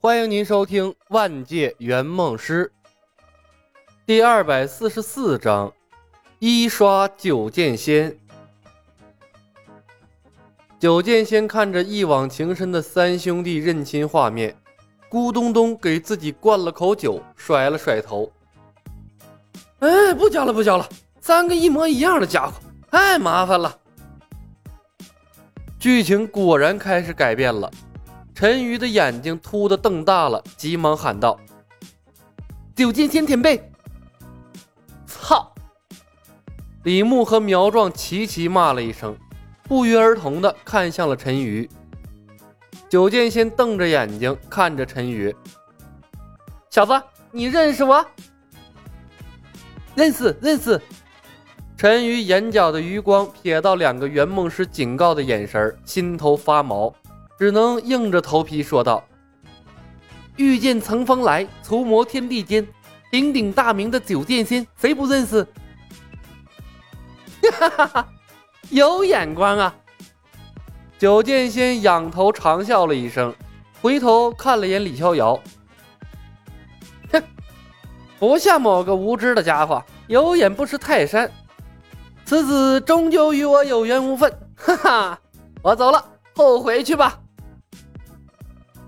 [0.00, 2.70] 欢迎您收听《万界圆梦师》
[4.06, 5.72] 第二百四十四章：
[6.38, 8.16] 一刷九剑仙。
[10.78, 14.56] 九剑仙看着一往情深的三兄弟认亲画面，
[15.10, 18.30] 咕咚咚给自己灌了口酒，甩了甩头
[19.80, 20.88] ：“哎，不交了，不交了！
[21.20, 22.52] 三个一模一样的家伙，
[22.88, 23.76] 太麻烦了。”
[25.76, 27.68] 剧情果然开始改变了。
[28.38, 31.36] 陈鱼的眼睛突的瞪大了，急忙喊道
[32.72, 33.68] ：“九剑仙前辈！”
[35.08, 35.52] 操！
[36.84, 39.16] 李牧和苗壮齐齐骂了一声，
[39.64, 41.68] 不约而同的看向了陈鱼。
[42.88, 45.34] 九剑仙瞪着眼睛看着陈鱼
[46.70, 46.92] ：“小子，
[47.32, 48.06] 你认识我
[49.96, 50.80] ？”“认识，认识。”
[51.76, 56.94] 陈鱼眼角的余光瞥到两个圆梦师警告的眼神，心头发毛。
[57.38, 59.04] 只能硬着头皮说道
[60.36, 62.66] ：“遇见乘风来，除魔天地间，
[63.12, 65.46] 鼎鼎大名的九剑仙，谁不认识？”
[67.52, 68.08] 哈哈哈，
[68.70, 69.74] 有眼光啊！
[70.98, 73.32] 九剑仙仰头长笑了一声，
[73.80, 75.40] 回头看了眼李逍遥，
[77.12, 77.22] 哼，
[78.18, 81.30] 不像某个无知的家伙，有眼不识泰山。
[82.24, 85.20] 此子终究与我有缘无分，哈哈，
[85.62, 86.04] 我走了，
[86.34, 87.18] 后回去吧。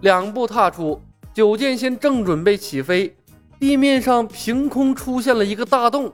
[0.01, 1.01] 两步踏出，
[1.35, 3.15] 九剑仙正准备起飞，
[3.59, 6.13] 地面上凭空出现了一个大洞。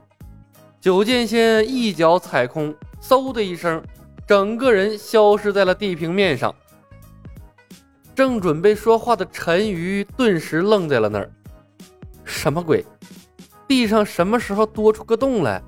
[0.81, 3.83] 九剑仙一脚踩空，嗖的一声，
[4.27, 6.55] 整个人消失在了地平面上。
[8.15, 11.31] 正准备说话的陈鱼顿时愣在了那儿。
[12.25, 12.85] 什么鬼？
[13.69, 15.63] 地上什么时候多出个洞来？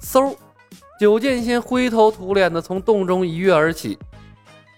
[0.00, 0.36] 嗖！
[0.98, 3.98] 九剑仙灰头土脸的从洞中一跃而起。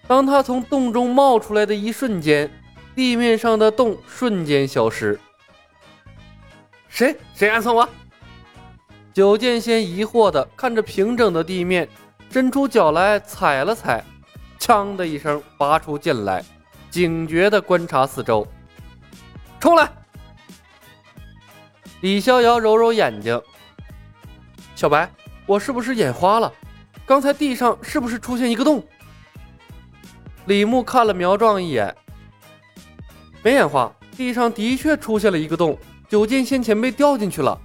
[0.09, 2.49] 当他从洞中冒出来的一瞬间，
[2.95, 5.19] 地面上的洞瞬间消失。
[6.87, 7.87] 谁谁暗算我？
[9.13, 11.87] 九剑仙疑惑的看着平整的地面，
[12.31, 14.03] 伸出脚来踩了踩，
[14.59, 16.43] 锵的一声拔出剑来，
[16.89, 18.47] 警觉的观察四周。
[19.59, 19.87] 冲来！
[22.01, 23.39] 李逍遥揉揉眼睛，
[24.75, 25.07] 小白，
[25.45, 26.51] 我是不是眼花了？
[27.05, 28.83] 刚才地上是不是出现一个洞？
[30.49, 31.95] 李牧看了苗壮一眼，
[33.43, 35.77] 没眼花，地上的确出现了一个洞，
[36.09, 37.55] 九剑仙前辈掉进去了。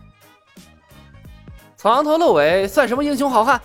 [1.79, 3.59] 藏头露尾算什么英雄好汉？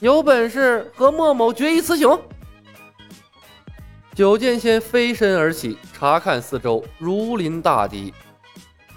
[0.00, 2.18] 有本事和莫某决一雌雄！
[4.14, 8.14] 九剑仙飞身而起，查看四周，如临大敌，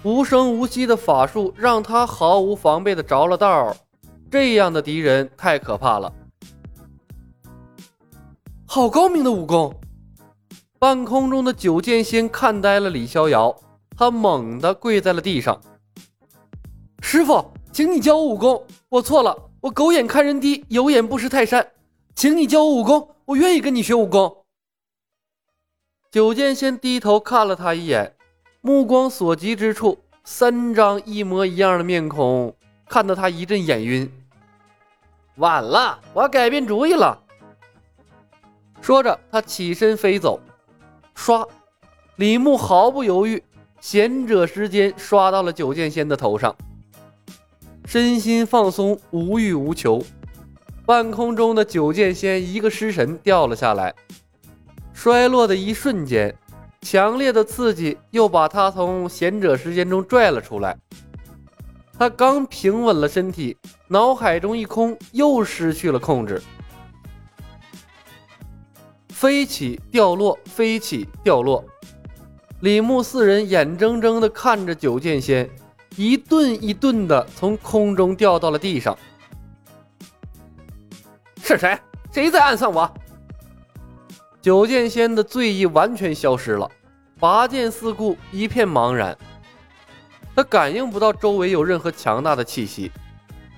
[0.02, 3.76] 无声无息的法术让他毫无防备的着了道。
[4.30, 6.10] 这样的敌人太可怕了。
[8.72, 9.74] 好高明的武功！
[10.78, 13.52] 半空中的九剑仙看呆了李逍遥，
[13.96, 15.60] 他猛地跪在了地上。
[17.02, 21.66] 师傅，请你教我武功，我错了，我狗眼看人低，有眼不识泰山，
[22.14, 24.44] 请你教我武功，我愿意跟你学武功。
[26.12, 28.14] 九剑仙低头看了他一眼，
[28.60, 32.54] 目光所及之处，三张一模一样的面孔，
[32.88, 34.08] 看得他一阵眼晕。
[35.38, 37.24] 晚了，我改变主意了。
[38.90, 40.40] 说着，他起身飞走，
[41.14, 41.46] 刷，
[42.16, 43.40] 李牧毫不犹豫，
[43.80, 46.52] 贤者时间刷到了九剑仙的头上，
[47.84, 50.02] 身心放松，无欲无求。
[50.84, 53.94] 半空中的九剑仙一个失神掉了下来，
[54.92, 56.34] 摔落的一瞬间，
[56.82, 60.76] 强烈的刺激又把他从贤者时间中拽了出来。
[61.96, 66.42] 他刚平稳了身体，脑海中一空，又失去了控制。
[69.20, 71.62] 飞起，掉落，飞起，掉落。
[72.60, 75.46] 李牧四人眼睁睁地看着九剑仙
[75.94, 78.96] 一顿一顿地从空中掉到了地上。
[81.42, 81.78] 是谁？
[82.10, 82.90] 谁在暗算我？
[84.40, 86.66] 九剑仙的醉意完全消失了，
[87.18, 89.14] 拔剑四顾，一片茫然。
[90.34, 92.90] 他感应不到周围有任何强大的气息，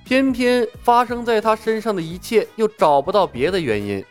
[0.05, 4.05] 偏偏发生在他身上的一切又找不到别的原因。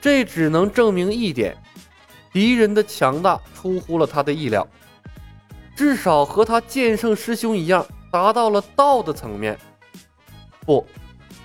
[0.00, 1.56] 这只能证明一点：
[2.32, 4.66] 敌人的强大出乎了他的意料，
[5.76, 9.58] 至少和他剑圣师兄一样，达到了道的层面。
[10.64, 10.86] 不，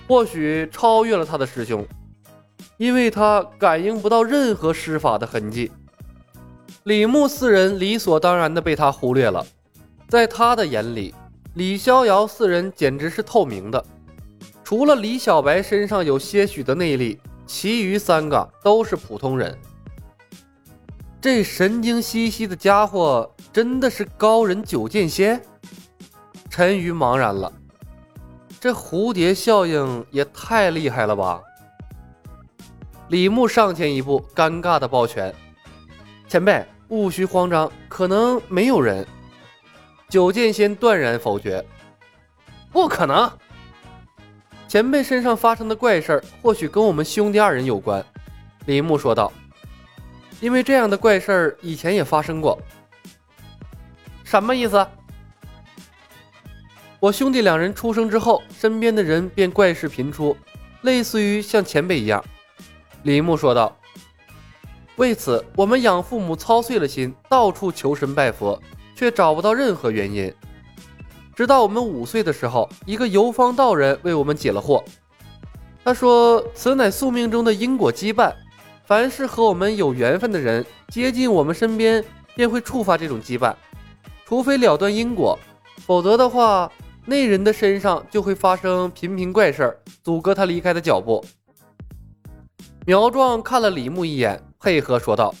[0.08, 1.86] 或许超越了他的师兄，
[2.78, 5.70] 因为他感应不到任何施法的痕迹。
[6.84, 9.44] 李牧四人理所当然的被他忽略了，
[10.08, 11.14] 在他的眼里，
[11.54, 13.84] 李逍遥四人简直是透明的，
[14.64, 17.18] 除了李小白身上有些许的内力。
[17.46, 19.56] 其余三个都是普通人。
[21.20, 25.40] 这神经兮兮的家伙真的是高人九剑仙？
[26.50, 27.52] 陈鱼茫然了，
[28.60, 31.42] 这蝴蝶效应也太厉害了吧！
[33.08, 35.34] 李牧上前一步，尴尬的抱拳
[36.28, 39.06] ：“前辈，勿需慌张，可能没有人。”
[40.08, 41.64] 九剑仙断然否决
[42.72, 43.30] ：“不可能！
[44.68, 48.04] 前辈身上发生的怪事儿，或许跟我们兄弟二人有关。”
[48.66, 49.32] 李牧说道。
[50.40, 52.58] 因为这样的怪事儿以前也发生过。
[54.22, 54.86] 什么意思？
[57.00, 60.36] 我兄弟两人出生之后，身边的人便怪事频出，
[60.82, 62.22] 类似于像前辈一样。
[63.04, 63.74] 李牧说道。
[64.96, 68.60] 为此，我们养父母操碎了心，到处求神拜佛，
[68.94, 70.34] 却找不到任何原因。
[71.36, 74.82] 直到我们五岁的时候，一个游方道人为我们解了惑。
[75.84, 78.32] 他说：“此乃宿命中的因果羁绊。”
[78.86, 82.02] 凡是和我们有缘分的人接近我们身边，
[82.34, 83.54] 便会触发这种羁绊。
[84.24, 85.38] 除非了断因果，
[85.84, 86.72] 否则的话，
[87.04, 91.22] 那人的身上就会发生频频怪事儿，阻隔他离开的脚步。
[92.86, 95.34] 苗壮看了李牧一眼，配合说道：“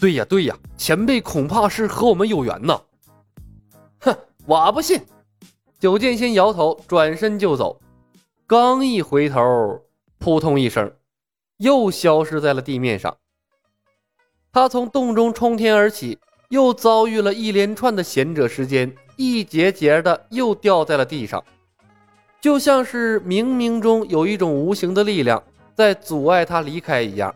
[0.00, 2.80] 对呀，对呀，前辈恐怕是和我们有缘呢。”
[4.46, 5.00] 我不信。
[5.78, 7.80] 九剑仙摇头，转身就走。
[8.46, 9.80] 刚一回头，
[10.18, 10.92] 扑通一声。
[11.58, 13.16] 又消失在了地面上。
[14.52, 16.18] 他从洞中冲天而起，
[16.48, 21.42] 又遭遇了一连串的贤者时间，一节节的又掉在了地上，
[22.40, 25.42] 就像是冥冥中有一种无形的力量
[25.74, 27.34] 在阻碍他离开一样。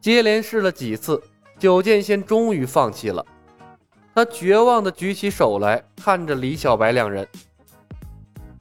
[0.00, 1.20] 接连试了几次，
[1.58, 3.24] 九剑仙终于放弃了。
[4.16, 7.28] 他绝望的举起手来，看着李小白两人：“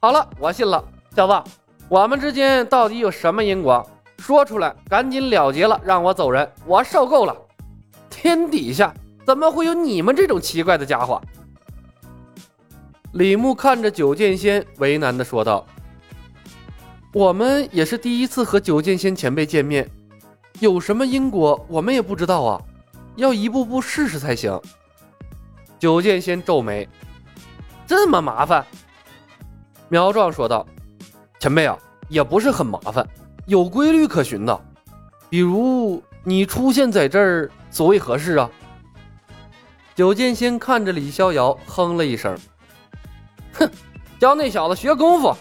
[0.04, 0.84] 好了，我信了，
[1.16, 1.50] 小子，
[1.88, 7.34] 我们之间到底有什么因果？”说出来，赶紧了结了，让我走人，我受够了。
[8.10, 8.94] 天底下
[9.26, 11.22] 怎么会有你们这种奇怪的家伙？
[13.14, 15.66] 李牧看着九剑仙，为难的说道
[17.14, 19.90] ：“我们也是第一次和九剑仙前辈见面，
[20.60, 22.62] 有什么因果，我们也不知道啊，
[23.16, 24.60] 要一步步试试才行。”
[25.80, 26.88] 九剑仙皱眉
[27.86, 28.66] ：“这么麻烦？”
[29.90, 30.66] 苗壮说道
[31.40, 31.78] ：“前辈啊，
[32.10, 33.08] 也不是很麻烦。”
[33.46, 34.60] 有规律可循的，
[35.30, 38.50] 比如你出现在这儿，所谓何事啊？
[39.94, 42.36] 九剑仙看着李逍遥，哼了一声
[43.54, 43.70] ：“哼，
[44.20, 45.38] 教那小子学功夫。”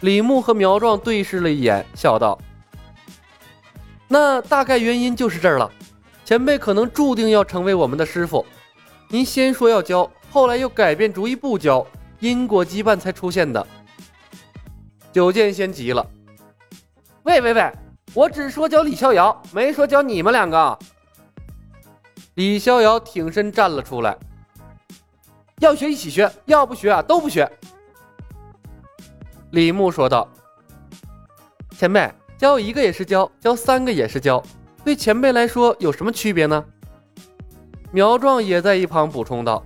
[0.00, 2.38] 李牧和苗壮对视了一眼，笑道
[4.06, 5.68] ：“那大概原因就是这儿了。
[6.28, 8.44] 前辈可能注定要成为我们的师傅，
[9.08, 11.86] 您先说要教，后来又改变主意不教，
[12.20, 13.66] 因果羁绊才出现的。”
[15.10, 16.06] 九剑仙急了
[17.24, 17.72] ：“喂喂喂，
[18.12, 20.78] 我只说教李逍遥，没说教你们两个。”
[22.36, 24.14] 李逍遥挺身站了出来
[25.60, 27.50] ：“要学一起学，要不学啊都不学。”
[29.52, 30.28] 李牧说道
[31.74, 34.42] ：“前辈，教一个也是教，教三个也是教，
[34.84, 36.64] 对前辈来说有什么区别呢？”
[37.92, 39.64] 苗壮也在一旁补充道：“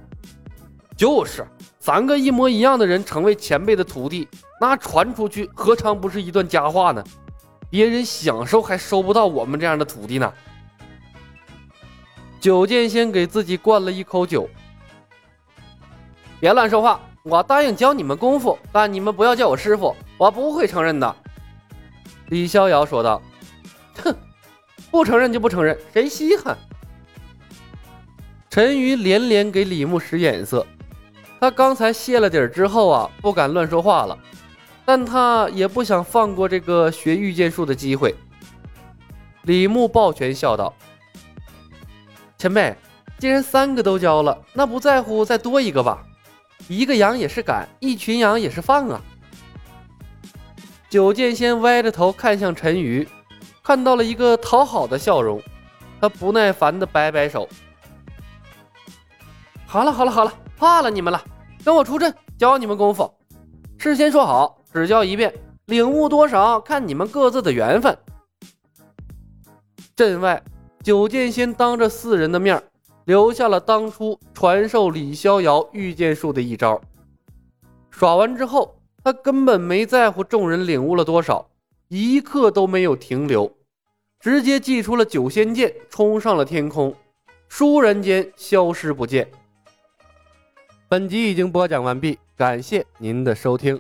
[0.96, 1.46] 就是。”
[1.80, 4.28] 三个一模一样的人成为前辈的徒弟，
[4.60, 7.02] 那传出去何尝不是一段佳话呢？
[7.68, 10.32] 别人享受还收不到我们这样的徒弟呢。
[12.38, 14.48] 九剑仙给自己灌了一口酒，
[16.38, 17.00] 别乱说话。
[17.24, 21.16] 我答应教你们功夫，但你们不要叫我师傅，我不会承认的。
[22.28, 23.20] 李逍遥说道
[24.04, 24.14] ：“哼，
[24.92, 26.56] 不承认就不承认，谁稀罕？”
[28.48, 30.64] 陈鱼连连给李牧使眼色。
[31.40, 34.16] 他刚才泄了底儿之后啊，不敢乱说话了，
[34.84, 38.14] 但他也不想放过这个学御剑术的机会。
[39.42, 40.72] 李牧抱拳笑道
[42.38, 42.76] ：“前辈，
[43.18, 46.04] 既然三个都交了，那不在乎再多一个吧？
[46.68, 49.00] 一个羊也是赶，一群羊也是放啊。”
[50.88, 53.08] 九剑仙歪着头看向陈鱼，
[53.62, 55.40] 看到了一个讨好的笑容，
[56.00, 57.48] 他不耐烦地摆摆手
[59.64, 61.22] ：“好了好了好了，怕了你们了。”
[61.64, 63.08] 跟我出阵，教你们功夫。
[63.78, 65.32] 事先说好，只教一遍，
[65.66, 67.96] 领悟多少看你们各自的缘分。
[69.94, 70.42] 阵外，
[70.82, 72.60] 九剑仙当着四人的面，
[73.04, 76.80] 留下了当初传授李逍遥御剑术的一招。
[77.90, 81.48] 耍完之后，他根本没在乎众人领悟了多少，
[81.94, 83.54] 一刻都没有停留，
[84.18, 86.96] 直接祭出了九仙剑，冲上了天空，
[87.50, 89.30] 倏然间消失不见。
[90.88, 93.78] 本集已经播讲完毕，感谢您的收听。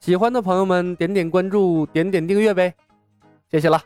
[0.00, 2.74] 喜欢的朋友们点点关注，点点订阅呗，
[3.48, 3.80] 谢谢了。